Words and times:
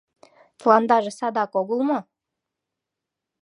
—Тыландаже 0.59 1.11
садак 1.19 1.51
огыл 1.61 1.79
мо? 1.89 1.99